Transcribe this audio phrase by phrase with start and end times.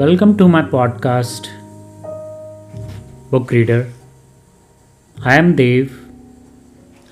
[0.00, 1.48] Welcome to my podcast,
[3.30, 3.92] Book Reader.
[5.22, 5.90] I am Dev,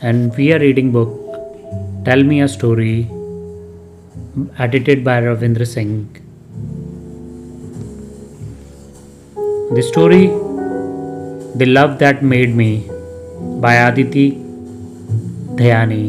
[0.01, 1.11] and we are reading book
[2.07, 3.11] Tell Me a Story,
[4.67, 6.09] edited by Ravinder Singh.
[9.75, 10.25] The story
[11.59, 12.89] The Love That Made Me
[13.67, 14.27] by Aaditi
[15.61, 16.05] Dhyani.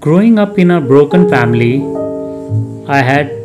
[0.00, 1.74] Growing up in a broken family,
[2.88, 3.37] I had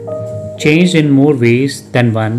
[0.64, 2.36] changed in more ways than one.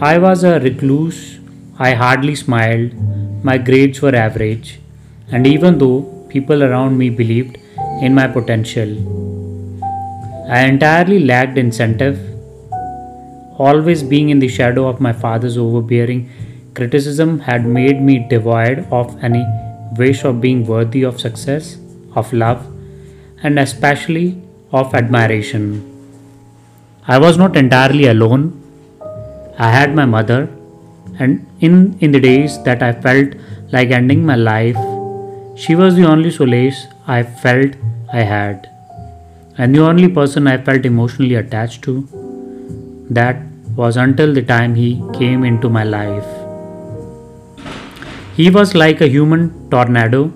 [0.00, 1.40] I was a recluse,
[1.80, 2.92] I hardly smiled,
[3.42, 4.78] my grades were average,
[5.32, 7.58] and even though people around me believed
[8.00, 8.94] in my potential,
[10.48, 12.20] I entirely lacked incentive.
[13.58, 16.30] Always being in the shadow of my father's overbearing
[16.74, 19.44] criticism had made me devoid of any
[19.96, 21.78] wish of being worthy of success,
[22.14, 22.64] of love,
[23.42, 25.97] and especially of admiration.
[27.10, 28.42] I was not entirely alone.
[29.58, 30.46] I had my mother,
[31.18, 33.28] and in, in the days that I felt
[33.72, 34.76] like ending my life,
[35.56, 37.76] she was the only solace I felt
[38.12, 38.68] I had,
[39.56, 42.06] and the only person I felt emotionally attached to.
[43.08, 43.40] That
[43.74, 46.28] was until the time he came into my life.
[48.36, 50.30] He was like a human tornado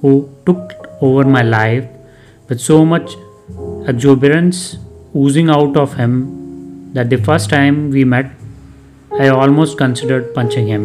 [0.00, 0.72] who took
[1.02, 1.86] over my life
[2.48, 3.12] with so much
[3.86, 4.78] exuberance
[5.16, 8.30] oozing out of him that the first time we met,
[9.20, 10.84] I almost considered punching him.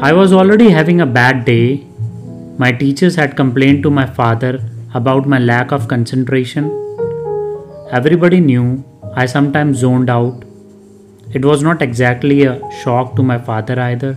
[0.00, 1.84] I was already having a bad day.
[2.58, 4.60] My teachers had complained to my father
[4.94, 6.70] about my lack of concentration.
[7.90, 8.84] Everybody knew
[9.16, 10.44] I sometimes zoned out.
[11.32, 14.16] It was not exactly a shock to my father either.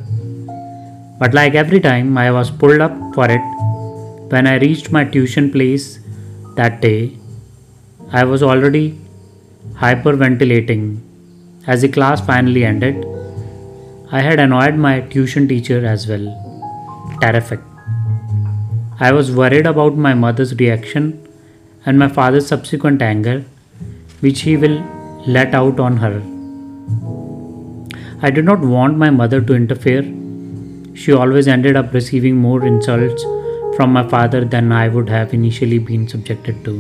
[1.20, 3.42] But like every time I was pulled up for it,
[4.32, 6.00] when I reached my tuition place
[6.56, 7.17] that day,
[8.11, 8.98] I was already
[9.73, 11.02] hyperventilating.
[11.67, 13.06] As the class finally ended,
[14.11, 16.26] I had annoyed my tuition teacher as well.
[17.21, 17.60] Terrific.
[18.99, 21.27] I was worried about my mother's reaction
[21.86, 23.43] and my father's subsequent anger,
[24.22, 24.82] which he will
[25.27, 26.22] let out on her.
[28.22, 30.04] I did not want my mother to interfere.
[30.95, 33.26] She always ended up receiving more insults
[33.75, 36.73] from my father than I would have initially been subjected to.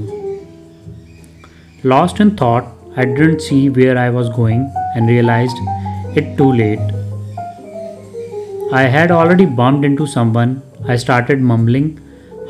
[1.83, 5.57] Lost in thought, I didn't see where I was going and realized
[6.15, 6.79] it too late.
[8.71, 10.61] I had already bumped into someone.
[10.87, 11.99] I started mumbling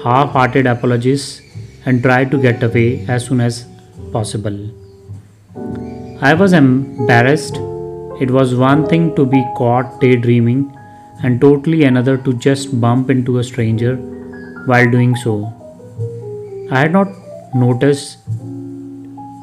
[0.04, 1.42] half hearted apologies
[1.86, 3.66] and tried to get away as soon as
[4.12, 4.58] possible.
[6.22, 7.58] I was embarrassed.
[8.22, 10.72] It was one thing to be caught daydreaming,
[11.24, 13.96] and totally another to just bump into a stranger
[14.66, 15.34] while doing so.
[16.72, 17.08] I had not
[17.54, 18.18] noticed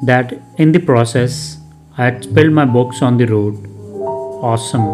[0.07, 1.59] that in the process
[1.97, 3.55] I had spilled my books on the road.
[4.43, 4.87] Awesome.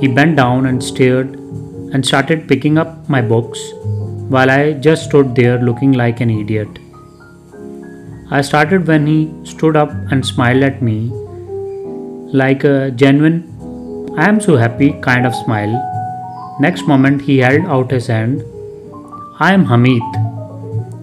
[0.00, 1.34] He bent down and stared
[1.92, 3.58] and started picking up my books
[4.28, 6.68] while I just stood there looking like an idiot.
[8.30, 11.10] I started when he stood up and smiled at me
[12.32, 15.74] like a genuine, I am so happy kind of smile.
[16.60, 18.42] Next moment, he held out his hand.
[19.38, 20.02] I am Hamid.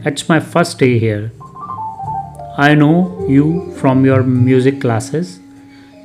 [0.05, 1.31] It's my first day here.
[2.57, 5.39] I know you from your music classes,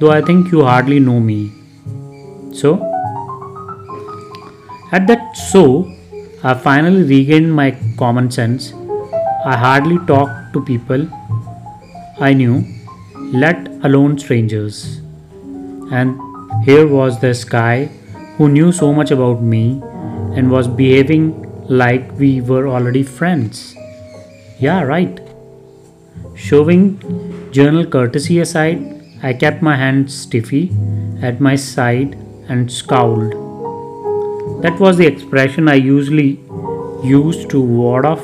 [0.01, 1.53] though I think you hardly know me.
[2.55, 2.73] So,
[4.91, 5.93] at that so,
[6.43, 8.73] I finally regained my common sense.
[9.45, 11.09] I hardly talked to people
[12.19, 12.65] I knew,
[13.45, 15.01] let alone strangers.
[15.91, 16.19] And
[16.65, 17.91] here was this guy
[18.37, 19.81] who knew so much about me
[20.35, 21.27] and was behaving
[21.69, 23.75] like we were already friends.
[24.59, 25.21] Yeah, right.
[26.35, 26.99] Showing
[27.53, 28.81] journal courtesy aside,
[29.23, 30.71] I kept my hands stiffy
[31.21, 32.15] at my side
[32.49, 33.33] and scowled.
[34.63, 36.41] That was the expression I usually
[37.05, 38.23] used to ward off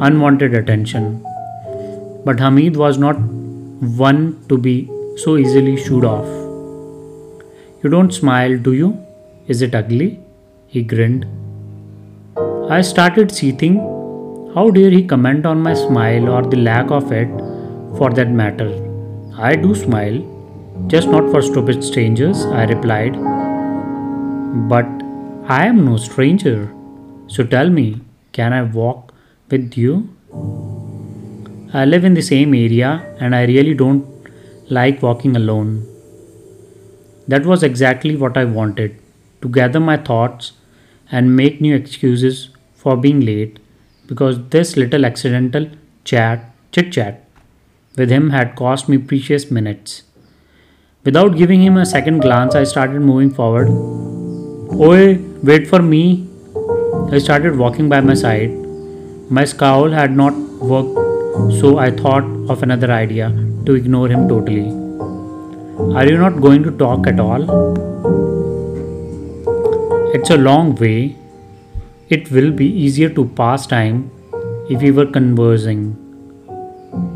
[0.00, 1.22] unwanted attention.
[2.24, 6.26] But Hamid was not one to be so easily shooed off.
[7.82, 9.06] You don't smile, do you?
[9.48, 10.20] Is it ugly?
[10.68, 11.26] He grinned.
[12.70, 13.78] I started seething.
[14.54, 17.28] How dare he comment on my smile or the lack of it
[17.98, 18.70] for that matter?
[19.36, 20.22] I do smile,
[20.86, 23.14] just not for stupid strangers, I replied.
[24.68, 24.86] But
[25.48, 26.72] I am no stranger.
[27.26, 28.00] So tell me,
[28.30, 29.12] can I walk
[29.50, 30.08] with you?
[31.74, 34.06] I live in the same area and I really don't
[34.70, 35.84] like walking alone.
[37.26, 39.01] That was exactly what I wanted
[39.42, 40.52] to gather my thoughts
[41.10, 43.58] and make new excuses for being late
[44.06, 45.68] because this little accidental
[46.04, 47.28] chat, chit chat
[47.96, 50.02] with him had cost me precious minutes.
[51.04, 53.68] Without giving him a second glance, I started moving forward.
[54.80, 56.28] Oi, wait for me.
[57.10, 58.50] I started walking by my side.
[59.30, 60.34] My scowl had not
[60.72, 63.30] worked, so I thought of another idea
[63.66, 64.68] to ignore him totally.
[65.96, 68.21] Are you not going to talk at all?
[70.14, 71.16] It's a long way.
[72.10, 74.10] It will be easier to pass time
[74.68, 75.96] if we were conversing.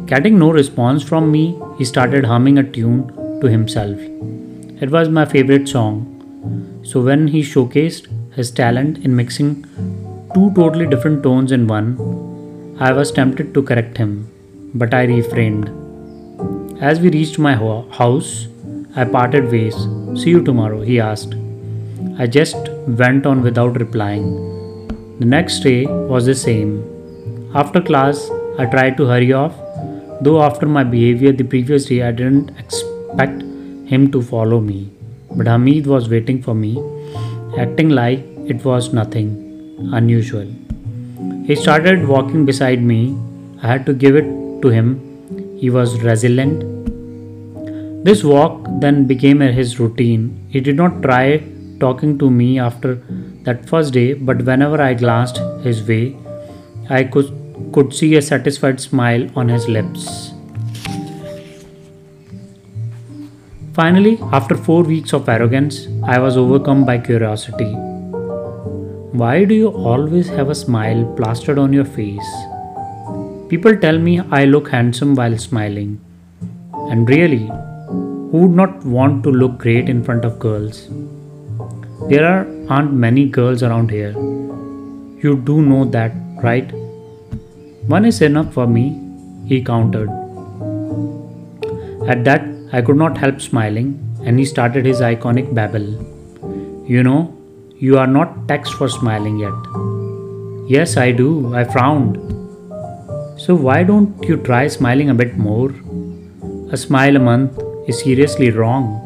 [0.06, 3.12] Getting no response from me, he started humming a tune
[3.42, 3.98] to himself.
[4.80, 6.80] It was my favorite song.
[6.84, 9.64] So when he showcased his talent in mixing
[10.34, 14.30] two totally different tones in one, I was tempted to correct him,
[14.74, 15.68] but I refrained.
[16.80, 18.48] As we reached my ho- house,
[18.94, 19.76] I parted ways.
[20.14, 21.34] See you tomorrow, he asked.
[22.18, 22.56] I just
[22.86, 24.26] went on without replying.
[25.18, 26.72] The next day was the same.
[27.54, 29.54] After class, I tried to hurry off,
[30.20, 33.42] though after my behavior the previous day I didn't expect
[33.92, 34.90] him to follow me.
[35.34, 36.82] But Hamid was waiting for me,
[37.58, 39.28] acting like it was nothing
[39.92, 40.46] unusual.
[41.46, 43.16] He started walking beside me.
[43.62, 44.26] I had to give it
[44.62, 44.88] to him.
[45.58, 46.64] He was resilient.
[48.04, 50.46] This walk then became his routine.
[50.48, 51.42] He did not try
[51.78, 52.96] talking to me after
[53.42, 56.16] that first day, but whenever I glanced his way,
[56.88, 57.32] I could,
[57.72, 60.32] could see a satisfied smile on his lips.
[63.74, 67.72] Finally, after four weeks of arrogance, I was overcome by curiosity.
[69.12, 72.26] Why do you always have a smile plastered on your face?
[73.48, 76.00] People tell me I look handsome while smiling.
[76.90, 77.50] And really,
[78.30, 80.88] who would not want to look great in front of girls?
[82.08, 84.12] There are, aren't many girls around here.
[85.22, 86.70] You do know that, right?
[87.88, 89.00] One is enough for me,
[89.46, 90.08] he countered.
[92.08, 95.88] At that, I could not help smiling, and he started his iconic babble.
[96.88, 97.36] You know,
[97.76, 99.52] you are not taxed for smiling yet.
[100.68, 101.54] Yes, I do.
[101.56, 102.16] I frowned.
[103.40, 105.74] So, why don't you try smiling a bit more?
[106.70, 107.58] A smile a month
[107.88, 109.05] is seriously wrong.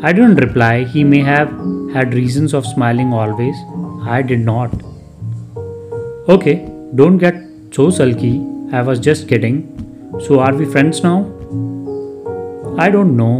[0.00, 0.84] I didn't reply.
[0.84, 1.48] He may have
[1.92, 3.56] had reasons of smiling always.
[4.06, 4.72] I did not.
[6.28, 7.34] Okay, don't get
[7.72, 8.40] so sulky.
[8.72, 9.58] I was just kidding.
[10.20, 11.18] So, are we friends now?
[12.78, 13.34] I don't know.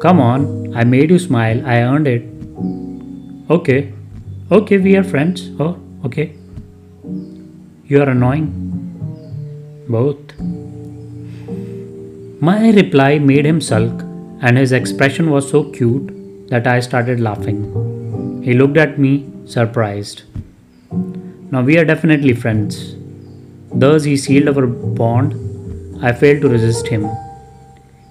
[0.00, 1.66] Come on, I made you smile.
[1.66, 2.22] I earned it.
[3.50, 3.92] Okay.
[4.52, 5.50] Okay, we are friends.
[5.58, 6.32] Oh, okay.
[7.86, 8.46] You are annoying.
[9.88, 10.38] Both.
[12.40, 14.02] My reply made him sulk,
[14.40, 18.42] and his expression was so cute that I started laughing.
[18.42, 20.22] He looked at me, surprised.
[21.50, 22.96] Now we are definitely friends.
[23.72, 25.34] Thus, he sealed our bond.
[26.02, 27.08] I failed to resist him.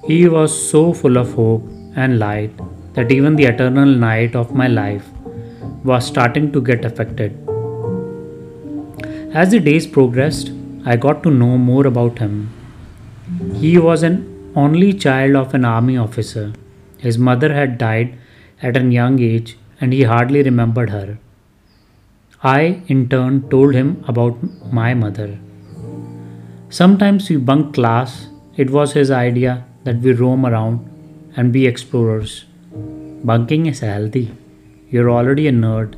[0.05, 1.63] He was so full of hope
[1.95, 2.51] and light
[2.93, 5.05] that even the eternal night of my life
[5.83, 7.37] was starting to get affected.
[9.33, 10.51] As the days progressed,
[10.85, 12.49] I got to know more about him.
[13.55, 16.53] He was an only child of an army officer.
[16.97, 18.17] His mother had died
[18.61, 21.17] at a young age and he hardly remembered her.
[22.43, 24.37] I, in turn, told him about
[24.71, 25.37] my mother.
[26.69, 28.27] Sometimes we bunk class.
[28.55, 30.85] It was his idea that we roam around
[31.35, 32.45] and be explorers.
[33.23, 34.35] Bunking is healthy.
[34.89, 35.95] You're already a nerd.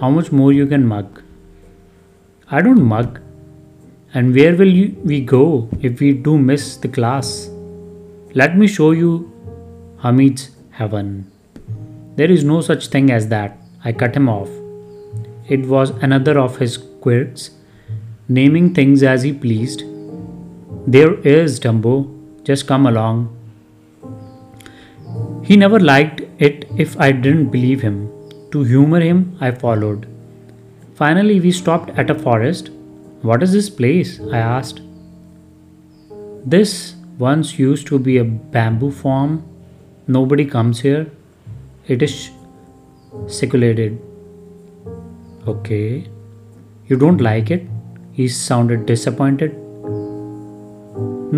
[0.00, 1.22] How much more you can mug?
[2.50, 3.20] I don't mug.
[4.14, 7.51] And where will you, we go if we do miss the class?
[8.34, 9.30] Let me show you
[10.02, 11.30] Hamid's heaven.
[12.16, 13.58] There is no such thing as that.
[13.84, 14.48] I cut him off.
[15.48, 17.50] It was another of his quirks,
[18.28, 19.82] naming things as he pleased.
[20.86, 22.08] There is Dumbo,
[22.42, 23.36] just come along.
[25.44, 28.08] He never liked it if I didn't believe him.
[28.52, 30.06] To humor him, I followed.
[30.94, 32.70] Finally, we stopped at a forest.
[33.20, 34.18] What is this place?
[34.32, 34.80] I asked.
[36.46, 39.34] This once used to be a bamboo farm.
[40.06, 41.06] Nobody comes here.
[41.86, 42.30] It is
[43.26, 44.00] secluded.
[45.46, 46.06] Okay.
[46.88, 47.66] You don't like it?
[48.12, 49.54] He sounded disappointed.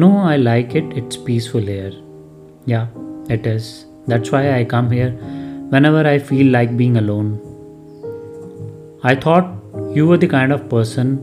[0.02, 0.96] No, I like it.
[1.02, 1.92] It's peaceful here.
[2.66, 2.86] Yeah,
[3.28, 3.86] it is.
[4.06, 5.10] That's why I come here
[5.74, 7.30] whenever I feel like being alone.
[9.02, 9.54] I thought
[9.92, 11.16] you were the kind of person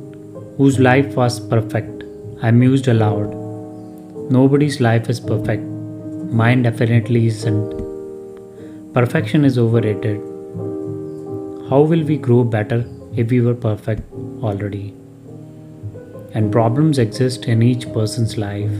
[0.58, 2.04] whose life was perfect.
[2.42, 3.41] I mused aloud.
[4.32, 5.62] Nobody's life is perfect.
[6.42, 8.94] Mine definitely isn't.
[8.94, 10.18] Perfection is overrated.
[11.70, 12.84] How will we grow better
[13.16, 14.12] if we were perfect
[14.42, 14.94] already?
[16.34, 18.72] and problems exist in each person's life.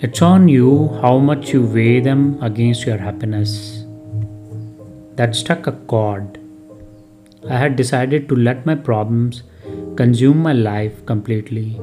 [0.00, 3.84] It's on you how much you weigh them against your happiness.
[5.16, 6.38] That struck a chord.
[7.48, 9.42] I had decided to let my problems
[9.96, 11.80] consume my life completely.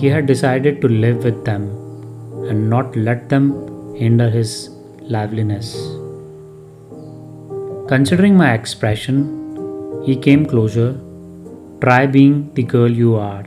[0.00, 1.62] He had decided to live with them
[2.48, 3.46] and not let them
[3.96, 5.72] hinder his liveliness.
[7.88, 9.18] Considering my expression,
[10.04, 11.00] he came closer.
[11.80, 13.44] Try being the girl you are,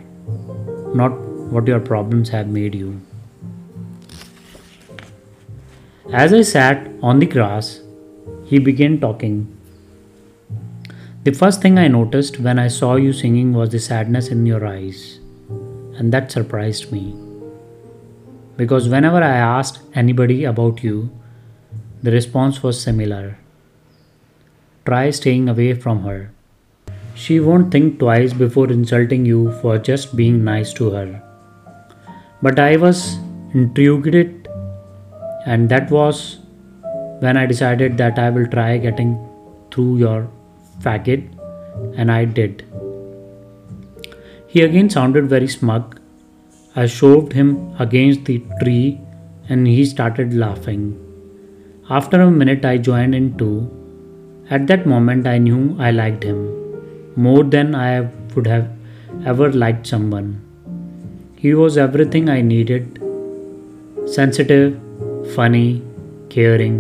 [0.94, 1.18] not
[1.54, 3.00] what your problems have made you.
[6.12, 7.80] As I sat on the grass,
[8.44, 9.58] he began talking.
[11.24, 14.68] The first thing I noticed when I saw you singing was the sadness in your
[14.68, 15.21] eyes,
[16.02, 17.16] and that surprised me.
[18.58, 21.12] Because whenever I asked anybody about you,
[22.02, 23.38] the response was similar.
[24.84, 26.32] Try staying away from her.
[27.14, 31.22] She won't think twice before insulting you for just being nice to her.
[32.42, 33.18] But I was
[33.54, 34.48] intrigued,
[35.46, 36.40] and that was
[37.20, 39.16] when I decided that I will try getting
[39.70, 40.28] through your
[40.80, 41.30] faggot,
[41.96, 42.66] and I did.
[44.54, 46.00] He again sounded very smug.
[46.76, 49.00] I shoved him against the tree
[49.50, 50.84] and he started laughing.
[51.90, 53.70] After a minute, I joined in too.
[54.50, 56.42] At that moment, I knew I liked him
[57.16, 58.70] more than I would have
[59.26, 60.30] ever liked someone.
[61.38, 63.02] He was everything I needed
[64.06, 64.78] sensitive,
[65.36, 65.82] funny,
[66.30, 66.76] caring.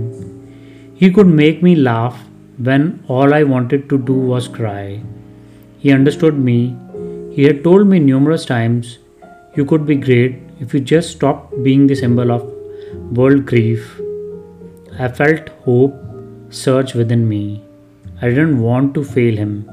[0.95, 2.21] He could make me laugh
[2.57, 5.01] when all I wanted to do was cry.
[5.79, 6.75] He understood me.
[7.35, 8.97] He had told me numerous times,
[9.55, 12.43] You could be great if you just stopped being the symbol of
[13.17, 14.01] world grief.
[14.99, 15.95] I felt hope
[16.49, 17.63] surge within me.
[18.21, 19.71] I didn't want to fail him,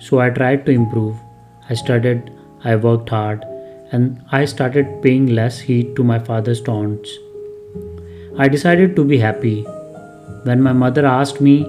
[0.00, 1.16] so I tried to improve.
[1.70, 2.30] I studied,
[2.64, 3.44] I worked hard,
[3.92, 7.08] and I started paying less heed to my father's taunts.
[8.36, 9.62] I decided to be happy.
[10.42, 11.64] When my mother asked me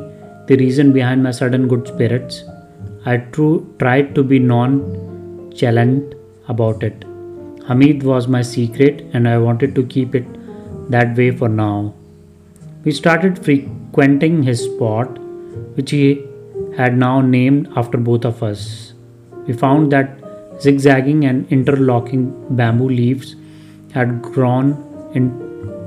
[0.48, 2.44] the reason behind my sudden good spirits.
[3.06, 4.40] I tr- tried to be
[5.62, 6.14] non-chalant
[6.48, 7.04] about it.
[7.68, 10.26] Hamid was my secret and I wanted to keep it
[10.90, 11.94] that way for now.
[12.84, 15.20] We started frequenting his spot,
[15.76, 16.26] which he
[16.78, 18.94] had now named after both of us.
[19.46, 20.20] We found that
[20.62, 23.36] zigzagging and interlocking bamboo leaves
[23.94, 25.30] had grown in,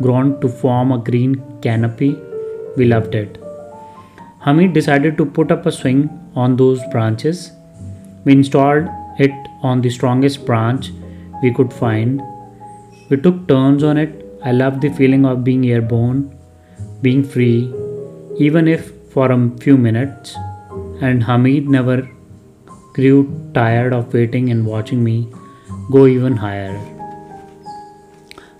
[0.02, 2.18] grown to form a green canopy.
[2.76, 3.38] We loved it.
[4.40, 7.52] Hamid decided to put up a swing on those branches.
[8.24, 10.90] We installed it on the strongest branch
[11.43, 12.23] we could find.
[13.09, 14.26] We took turns on it.
[14.43, 16.37] I loved the feeling of being airborne,
[17.02, 17.73] being free,
[18.38, 20.35] even if for a few minutes.
[21.00, 22.09] And Hamid never
[22.95, 25.29] grew tired of waiting and watching me
[25.90, 26.79] go even higher.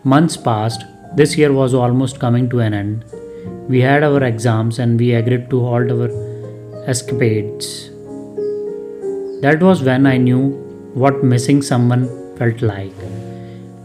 [0.05, 0.85] Months passed.
[1.15, 3.05] This year was almost coming to an end.
[3.69, 6.11] We had our exams and we agreed to halt our
[6.87, 7.91] escapades.
[9.43, 12.93] That was when I knew what missing someone felt like.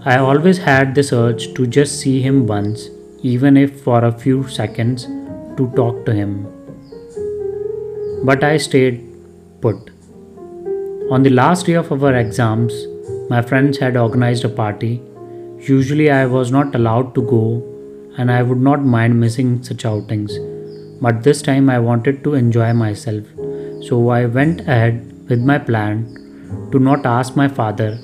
[0.06, 2.90] I always had this urge to just see him once,
[3.22, 5.06] even if for a few seconds,
[5.58, 6.48] to talk to him.
[8.24, 9.06] But I stayed
[9.62, 9.92] put.
[11.12, 12.74] On the last day of our exams,
[13.30, 15.02] my friends had organized a party.
[15.60, 17.64] Usually, I was not allowed to go
[18.18, 20.38] and I would not mind missing such outings.
[21.02, 23.26] But this time I wanted to enjoy myself,
[23.82, 26.25] so I went ahead with my plan
[26.72, 27.98] to not ask my father.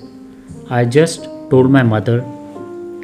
[0.69, 2.23] I just told my mother.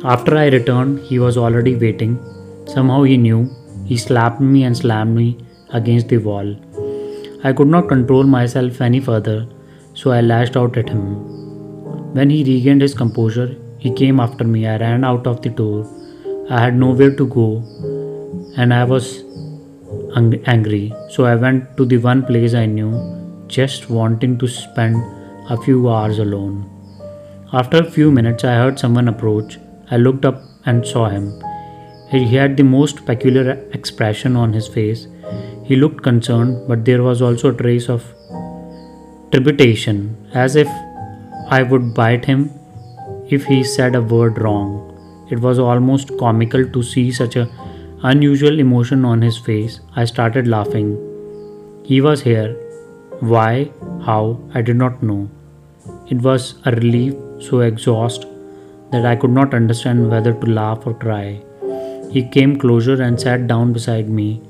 [0.03, 2.17] After I returned, he was already waiting.
[2.65, 3.49] Somehow he knew.
[3.85, 5.37] He slapped me and slammed me
[5.69, 6.55] against the wall.
[7.43, 9.47] I could not control myself any further,
[9.93, 11.03] so I lashed out at him.
[12.13, 14.67] When he regained his composure, he came after me.
[14.67, 15.85] I ran out of the door
[16.49, 17.61] I had nowhere to go
[18.55, 19.21] and I was
[20.15, 20.93] ang- angry.
[21.09, 22.91] So I went to the one place I knew,
[23.47, 24.95] just wanting to spend
[25.49, 26.69] a few hours alone.
[27.53, 29.57] After a few minutes, I heard someone approach.
[29.89, 31.41] I looked up and saw him.
[32.09, 35.07] He had the most peculiar expression on his face.
[35.63, 38.03] He looked concerned, but there was also a trace of
[39.31, 40.67] trepidation, as if
[41.49, 42.51] I would bite him
[43.29, 44.83] if he said a word wrong.
[45.29, 47.49] It was almost comical to see such an
[48.03, 49.79] unusual emotion on his face.
[49.95, 50.97] I started laughing.
[51.85, 52.53] He was here.
[53.19, 53.71] Why?
[54.05, 54.39] How?
[54.53, 55.29] I did not know.
[56.09, 58.25] It was a relief so exhaust
[58.91, 61.41] that I could not understand whether to laugh or cry.
[62.11, 64.41] He came closer and sat down beside me.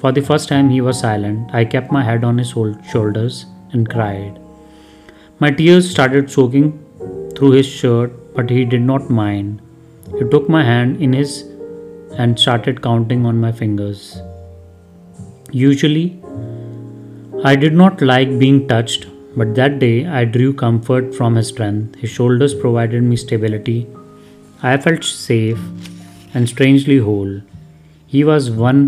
[0.00, 1.50] For the first time, he was silent.
[1.52, 2.54] I kept my head on his
[2.90, 4.38] shoulders and cried.
[5.40, 6.72] My tears started soaking
[7.36, 9.60] through his shirt, but he did not mind.
[10.18, 11.42] He took my hand in his
[12.16, 14.20] and started counting on my fingers.
[15.52, 16.20] Usually,
[17.44, 21.96] I did not like being touched, but that day I drew comfort from his strength.
[21.96, 23.86] His shoulders provided me stability.
[24.62, 25.60] I felt safe
[26.34, 27.40] and strangely whole.
[28.06, 28.80] He was one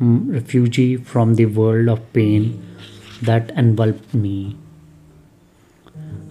[0.00, 2.62] mm, refugee from the world of pain
[3.22, 4.56] that enveloped me.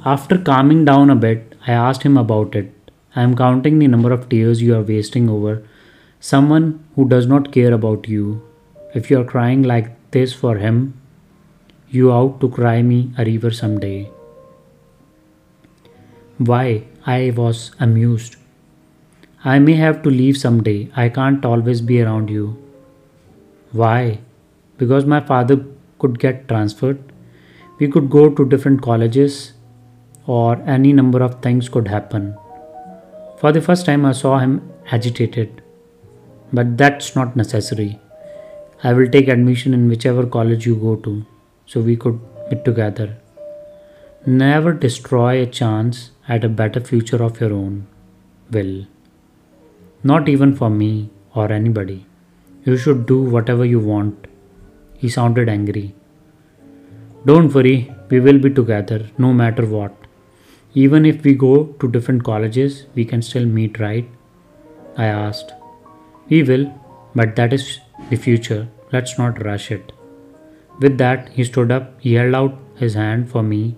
[0.05, 2.73] After calming down a bit, I asked him about it.
[3.15, 5.63] I am counting the number of tears you are wasting over
[6.19, 8.41] someone who does not care about you.
[8.93, 10.98] If you are crying like this for him,
[11.91, 14.11] you out to cry me a river someday.
[16.37, 16.83] Why?
[17.05, 18.35] I was amused.
[19.43, 20.91] I may have to leave someday.
[20.95, 22.61] I can't always be around you.
[23.71, 24.19] Why?
[24.77, 25.65] Because my father
[25.97, 27.01] could get transferred.
[27.79, 29.53] We could go to different colleges,
[30.27, 32.37] or any number of things could happen.
[33.39, 35.63] For the first time, I saw him agitated.
[36.53, 37.99] But that's not necessary.
[38.83, 41.25] I will take admission in whichever college you go to
[41.69, 43.07] so we could be together.
[44.25, 47.75] Never destroy a chance at a better future of your own
[48.51, 48.75] will.
[50.03, 52.05] Not even for me or anybody.
[52.65, 54.27] You should do whatever you want.
[54.97, 55.93] He sounded angry.
[57.25, 59.93] Don't worry, we will be together no matter what.
[60.73, 64.09] Even if we go to different colleges, we can still meet, right?
[64.97, 65.53] I asked.
[66.29, 66.65] We will,
[67.15, 68.67] but that is the future.
[68.91, 69.91] Let's not rush it.
[70.79, 73.75] With that, he stood up, he held out his hand for me,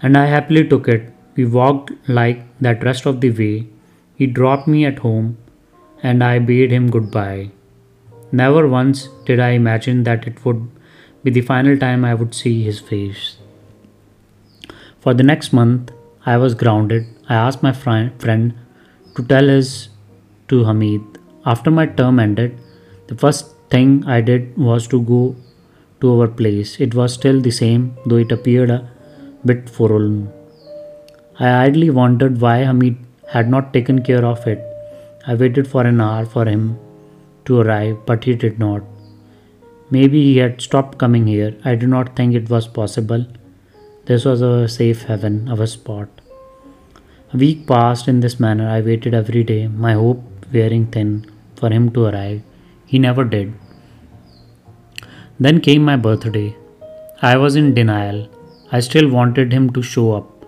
[0.00, 1.12] and I happily took it.
[1.36, 3.66] We walked like that rest of the way.
[4.14, 5.38] He dropped me at home,
[6.02, 7.50] and I bade him goodbye.
[8.30, 10.68] Never once did I imagine that it would
[11.24, 13.38] be the final time I would see his face.
[15.00, 15.90] For the next month,
[16.24, 17.06] I was grounded.
[17.28, 18.54] I asked my friend
[19.16, 19.88] to tell his
[20.48, 21.02] to Hamid.
[21.44, 22.58] After my term ended,
[23.08, 25.36] the first thing I did was to go
[26.00, 26.80] to our place.
[26.80, 28.88] It was still the same, though it appeared a
[29.44, 30.32] bit forlorn.
[31.38, 32.96] I idly wondered why Hamid
[33.28, 34.62] had not taken care of it.
[35.26, 36.78] I waited for an hour for him
[37.46, 38.82] to arrive, but he did not.
[39.90, 41.54] Maybe he had stopped coming here.
[41.64, 43.26] I do not think it was possible.
[44.06, 46.08] This was a safe haven, our spot.
[47.32, 48.68] A week passed in this manner.
[48.68, 51.26] I waited every day, my hope wearing thin,
[51.56, 52.42] for him to arrive.
[52.86, 53.54] He never did.
[55.40, 56.56] Then came my birthday.
[57.20, 58.28] I was in denial.
[58.70, 60.46] I still wanted him to show up.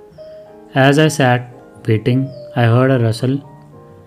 [0.75, 1.53] As I sat
[1.89, 3.43] waiting, I heard a rustle,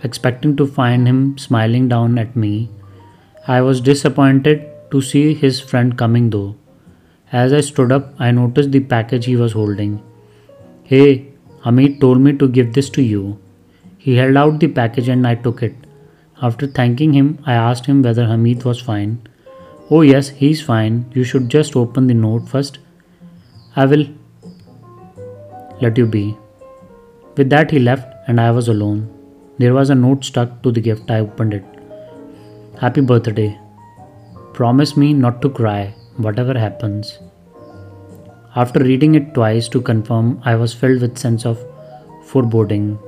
[0.03, 2.69] expecting to find him smiling down at me.
[3.45, 6.55] I was disappointed to see his friend coming though.
[7.31, 10.01] As I stood up, I noticed the package he was holding.
[10.83, 11.27] Hey,
[11.63, 13.37] Hamid told me to give this to you.
[13.97, 15.75] He held out the package and I took it.
[16.41, 19.21] After thanking him, I asked him whether Hamid was fine.
[19.91, 21.05] Oh, yes, he's fine.
[21.13, 22.77] You should just open the note first.
[23.75, 24.05] I will
[25.81, 26.37] let you be.
[27.35, 29.09] With that, he left, and I was alone.
[29.57, 31.09] There was a note stuck to the gift.
[31.09, 31.63] I opened it.
[32.79, 33.57] Happy birthday.
[34.53, 37.17] Promise me not to cry, whatever happens.
[38.55, 41.65] After reading it twice to confirm, I was filled with sense of
[42.25, 42.99] foreboding.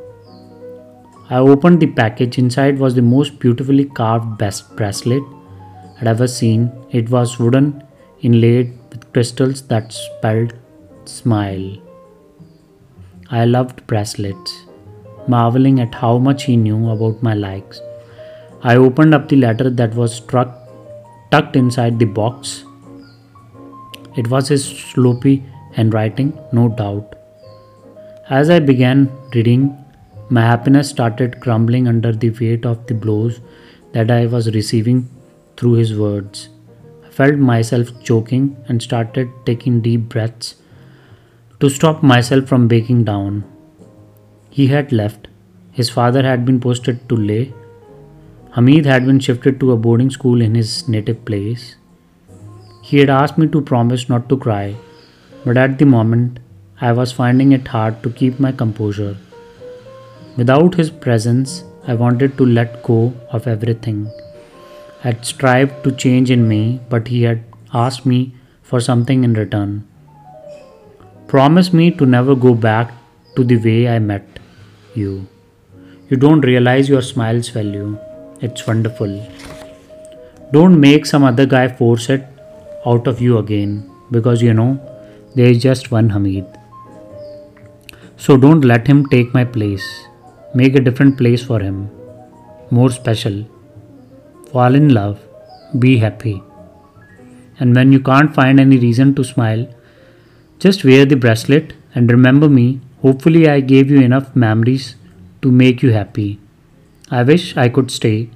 [1.30, 2.40] I opened the package.
[2.40, 5.24] Inside was the most beautifully carved bracelet
[6.02, 6.72] had ever seen.
[6.90, 7.84] It was wooden,
[8.22, 10.54] inlaid with crystals that spelled
[11.06, 11.78] smile.
[13.30, 14.66] I loved bracelets,
[15.28, 17.80] marveling at how much he knew about my likes.
[18.64, 20.58] I opened up the letter that was struck,
[21.30, 22.66] tucked inside the box.
[24.18, 27.16] It was his sloppy handwriting, no doubt.
[28.30, 29.78] As I began reading,
[30.30, 33.40] my happiness started crumbling under the weight of the blows
[33.94, 35.08] that I was receiving
[35.62, 36.50] through his words.
[37.06, 40.56] I felt myself choking and started taking deep breaths
[41.60, 43.44] to stop myself from breaking down.
[44.50, 45.28] He had left.
[45.72, 47.46] His father had been posted to Leh.
[48.54, 51.76] Hamid had been shifted to a boarding school in his native place.
[52.82, 54.76] He had asked me to promise not to cry,
[55.46, 56.40] but at the moment
[56.90, 59.16] I was finding it hard to keep my composure.
[60.38, 64.10] Without his presence, I wanted to let go of everything
[65.02, 69.88] had strived to change in me, but he had asked me for something in return.
[71.28, 72.92] Promise me to never go back
[73.36, 74.40] to the way I met
[74.94, 75.28] you.
[76.10, 77.98] You don't realize your smile's value.
[78.42, 79.14] It's wonderful.
[80.52, 82.28] Don't make some other guy force it
[82.86, 84.72] out of you again because you know
[85.36, 86.46] there is just one Hamid.
[88.18, 89.88] So don't let him take my place.
[90.54, 91.90] Make a different place for him.
[92.70, 93.46] More special.
[94.52, 95.20] Fall in love.
[95.80, 96.44] Be happy.
[97.60, 99.68] And when you can't find any reason to smile,
[100.60, 102.82] just wear the bracelet and remember me.
[103.02, 104.96] Hopefully, I gave you enough memories
[105.42, 106.40] to make you happy.
[107.10, 108.30] I wish I could stay.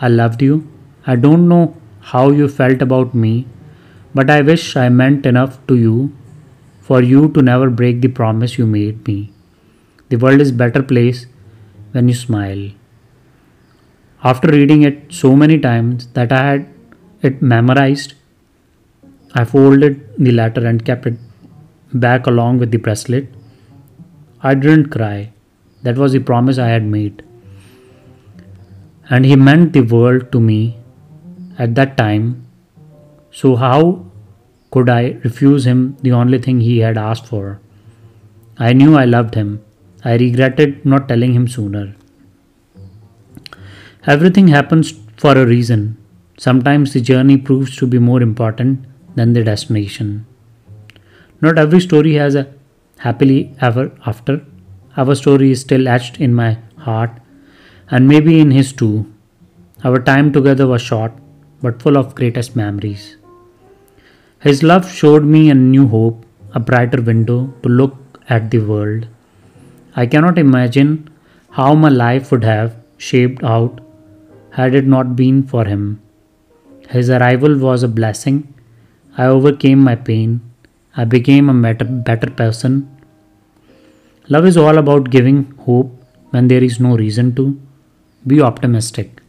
[0.00, 0.66] I loved you.
[1.06, 3.46] I don't know how you felt about me,
[4.14, 6.12] but I wish I meant enough to you
[6.80, 9.32] for you to never break the promise you made me.
[10.08, 11.26] The world is a better place
[11.92, 12.70] when you smile.
[14.28, 16.62] After reading it so many times that I had
[17.22, 18.14] it memorized,
[19.34, 21.18] I folded the letter and kept it
[21.94, 23.28] back along with the bracelet.
[24.42, 25.32] I didn't cry.
[25.82, 27.22] That was the promise I had made.
[29.08, 30.76] And he meant the world to me
[31.56, 32.46] at that time.
[33.30, 34.06] So, how
[34.72, 37.60] could I refuse him the only thing he had asked for?
[38.58, 39.62] I knew I loved him.
[40.04, 41.86] I regretted not telling him sooner.
[44.06, 45.96] Everything happens for a reason.
[46.38, 48.84] Sometimes the journey proves to be more important
[49.16, 50.26] than the destination.
[51.40, 52.46] Not every story has a
[52.98, 54.44] happily ever after.
[54.96, 57.10] Our story is still etched in my heart,
[57.90, 59.12] and maybe in his too.
[59.82, 61.12] Our time together was short,
[61.60, 63.16] but full of greatest memories.
[64.40, 67.96] His love showed me a new hope, a brighter window to look
[68.28, 69.08] at the world.
[69.96, 71.10] I cannot imagine
[71.50, 73.80] how my life would have shaped out
[74.56, 75.82] had it not been for him.
[76.88, 78.36] His arrival was a blessing.
[79.18, 80.40] I overcame my pain.
[80.96, 82.74] I became a better, better person.
[84.28, 85.92] Love is all about giving hope
[86.30, 87.60] when there is no reason to.
[88.26, 89.20] Be optimistic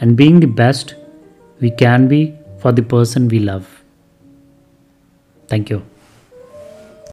[0.00, 0.94] and being the best
[1.60, 3.82] we can be for the person we love.
[5.46, 5.82] Thank you.